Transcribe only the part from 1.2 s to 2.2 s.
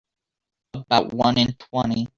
in twenty.